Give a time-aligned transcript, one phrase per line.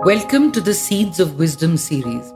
[0.00, 2.34] Welcome to the Seeds of Wisdom series.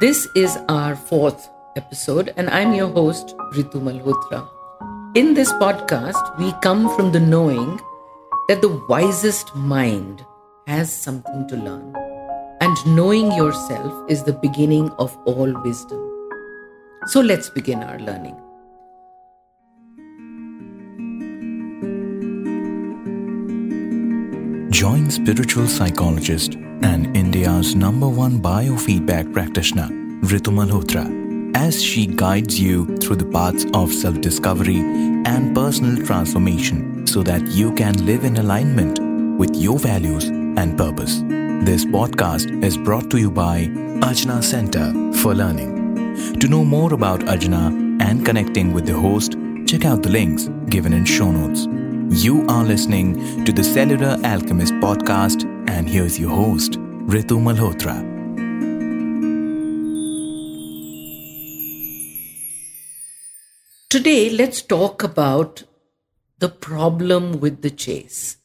[0.00, 4.48] This is our fourth episode, and I'm your host, Ritu Malhotra.
[5.14, 7.78] In this podcast, we come from the knowing
[8.48, 10.24] that the wisest mind
[10.66, 11.94] has something to learn,
[12.60, 16.00] and knowing yourself is the beginning of all wisdom.
[17.08, 18.40] So let's begin our learning.
[24.74, 29.86] Join spiritual psychologist and India's number one biofeedback practitioner,
[30.30, 31.04] Ritu Malhotra,
[31.56, 34.78] as she guides you through the paths of self discovery
[35.26, 38.98] and personal transformation so that you can live in alignment
[39.38, 41.20] with your values and purpose.
[41.68, 43.66] This podcast is brought to you by
[44.08, 46.36] Ajna Center for Learning.
[46.40, 49.36] To know more about Ajna and connecting with the host,
[49.68, 51.68] check out the links given in show notes.
[52.10, 56.72] You are listening to the Cellular Alchemist podcast, and here's your host,
[57.08, 57.96] Ritu Malhotra.
[63.88, 65.64] Today, let's talk about
[66.38, 68.36] the problem with the chase.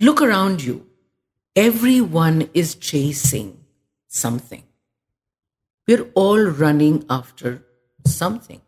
[0.00, 0.86] Look around you.
[1.54, 3.58] Everyone is chasing
[4.08, 4.62] something.
[5.86, 7.62] We're all running after
[8.06, 8.62] something.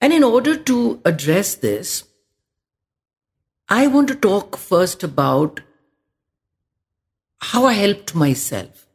[0.00, 2.04] And in order to address this,
[3.68, 5.60] I want to talk first about
[7.40, 8.86] how I helped myself.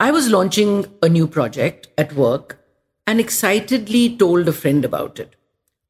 [0.00, 2.64] I was launching a new project at work
[3.06, 5.36] and excitedly told a friend about it.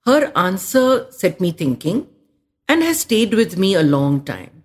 [0.04, 2.08] Her answer set me thinking
[2.68, 4.64] and has stayed with me a long time.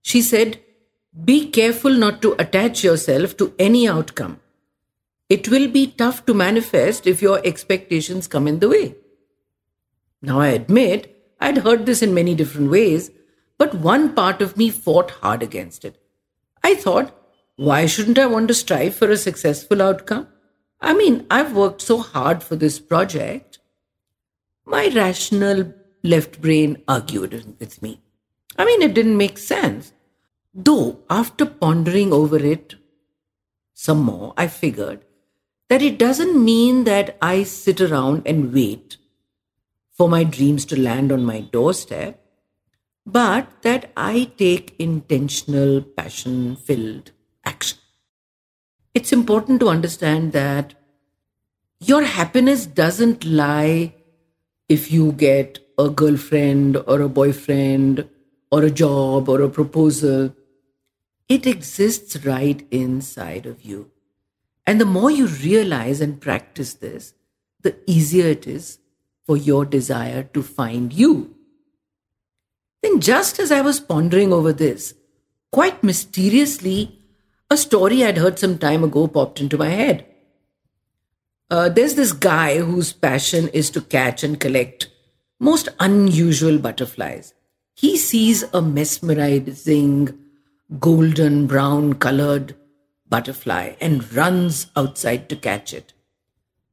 [0.00, 0.60] She said,
[1.26, 4.40] Be careful not to attach yourself to any outcome.
[5.28, 8.96] It will be tough to manifest if your expectations come in the way.
[10.22, 11.13] Now, I admit
[11.44, 13.10] I'd heard this in many different ways,
[13.58, 16.00] but one part of me fought hard against it.
[16.62, 17.14] I thought,
[17.56, 20.26] why shouldn't I want to strive for a successful outcome?
[20.80, 23.58] I mean, I've worked so hard for this project.
[24.64, 28.00] My rational left brain argued with me.
[28.56, 29.92] I mean, it didn't make sense.
[30.54, 32.76] Though, after pondering over it
[33.74, 35.04] some more, I figured
[35.68, 38.96] that it doesn't mean that I sit around and wait
[39.94, 42.20] for my dreams to land on my doorstep,
[43.06, 47.12] but that I take intentional, passion filled
[47.44, 47.78] action.
[48.92, 50.74] It's important to understand that
[51.80, 53.94] your happiness doesn't lie
[54.68, 58.08] if you get a girlfriend or a boyfriend
[58.50, 60.34] or a job or a proposal.
[61.28, 63.90] It exists right inside of you.
[64.66, 67.14] And the more you realize and practice this,
[67.60, 68.78] the easier it is
[69.26, 71.34] for your desire to find you.
[72.82, 74.92] Then, just as I was pondering over this,
[75.50, 76.98] quite mysteriously,
[77.50, 80.06] a story I'd heard some time ago popped into my head.
[81.50, 84.90] Uh, there's this guy whose passion is to catch and collect
[85.40, 87.32] most unusual butterflies.
[87.74, 90.18] He sees a mesmerizing
[90.78, 92.54] golden brown colored
[93.08, 95.93] butterfly and runs outside to catch it.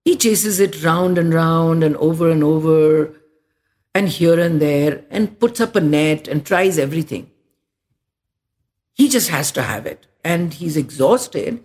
[0.03, 3.15] He chases it round and round and over and over
[3.93, 7.29] and here and there and puts up a net and tries everything.
[8.93, 11.63] He just has to have it and he's exhausted.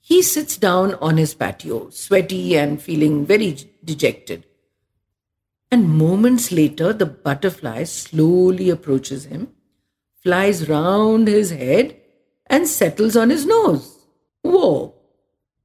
[0.00, 4.46] He sits down on his patio, sweaty and feeling very dejected.
[5.70, 9.48] And moments later, the butterfly slowly approaches him,
[10.22, 11.96] flies round his head,
[12.46, 13.98] and settles on his nose.
[14.42, 14.94] Whoa!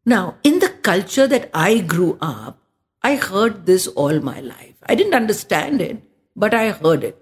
[0.06, 2.60] Now, in culture that I grew up,
[3.02, 4.76] I heard this all my life.
[4.86, 6.02] I didn't understand it,
[6.36, 7.18] but I heard it.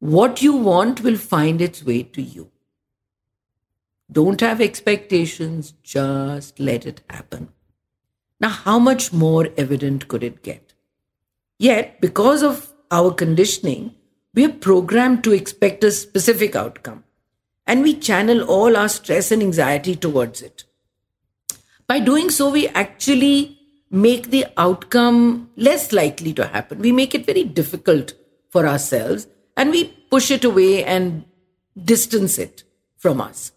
[0.00, 2.50] What you want will find its way to you.
[4.10, 7.48] Don't have expectations, just let it happen.
[8.38, 10.74] Now, how much more evident could it get?
[11.58, 13.94] Yet, because of our conditioning,
[14.34, 17.04] we are programmed to expect a specific outcome
[17.66, 20.64] and we channel all our stress and anxiety towards it.
[21.86, 23.58] By doing so, we actually
[23.90, 26.80] make the outcome less likely to happen.
[26.80, 28.14] We make it very difficult
[28.50, 31.24] for ourselves and we push it away and
[31.82, 32.64] distance it
[32.96, 33.52] from us.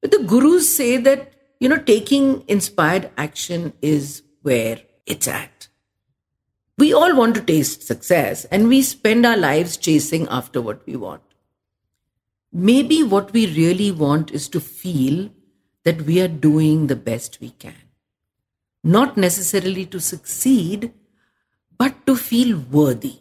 [0.00, 5.68] But the gurus say that, you know, taking inspired action is where it's at.
[6.78, 10.94] We all want to taste success and we spend our lives chasing after what we
[10.94, 11.22] want.
[12.52, 15.30] Maybe what we really want is to feel
[15.86, 17.82] that we are doing the best we can.
[18.82, 20.92] Not necessarily to succeed,
[21.78, 23.20] but to feel worthy.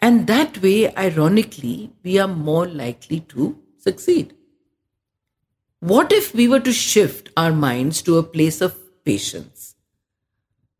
[0.00, 4.34] And that way, ironically, we are more likely to succeed.
[5.78, 9.76] What if we were to shift our minds to a place of patience,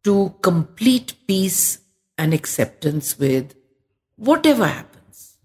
[0.03, 1.79] to complete peace
[2.19, 3.55] and acceptance with
[4.17, 5.37] whatever happens?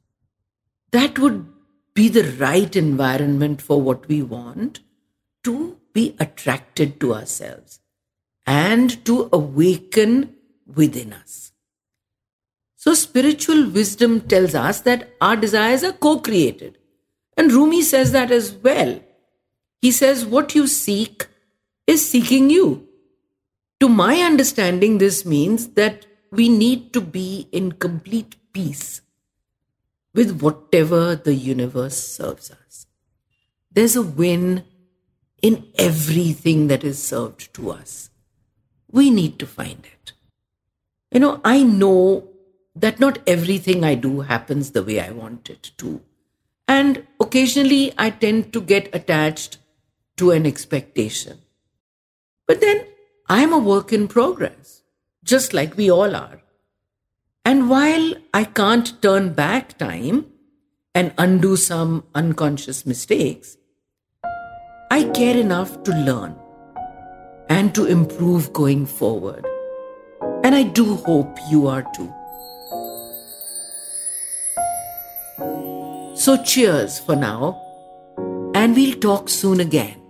[0.90, 1.46] That would
[1.94, 4.80] be the right environment for what we want
[5.46, 7.80] to be attracted to ourselves
[8.46, 10.36] and to awaken
[10.68, 11.52] within us.
[12.76, 16.78] So, spiritual wisdom tells us that our desires are co created.
[17.38, 19.00] And Rumi says that as well.
[19.82, 21.28] He says, What you seek
[21.88, 22.88] is seeking you.
[23.80, 29.02] To my understanding, this means that we need to be in complete peace
[30.14, 32.88] with whatever the universe serves us.
[33.72, 34.64] There's a win
[35.46, 38.10] in everything that is served to us.
[38.92, 40.14] We need to find it.
[41.12, 42.30] You know, I know
[42.76, 46.02] that not everything I do happens the way I want it to.
[46.68, 49.60] And occasionally I tend to get attached
[50.18, 51.38] to an expectation.
[52.48, 52.88] But then
[53.30, 54.82] I'm a work in progress,
[55.24, 56.42] just like we all are.
[57.44, 60.26] And while I can't turn back time
[60.96, 63.58] and undo some unconscious mistakes,
[64.92, 66.36] I care enough to learn
[67.50, 69.46] and to improve going forward.
[70.44, 72.14] And I do hope you are too.
[76.16, 77.62] So, cheers for now,
[78.56, 80.05] and we'll talk soon again.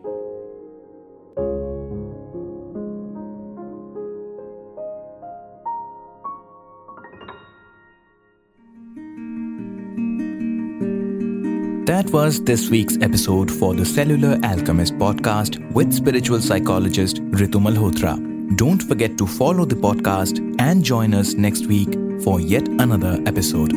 [12.06, 18.16] That was this week's episode for the Cellular Alchemist podcast with spiritual psychologist Ritu Malhotra.
[18.56, 23.72] Don't forget to follow the podcast and join us next week for yet another episode.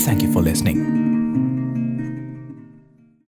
[0.00, 1.03] Thank you for listening.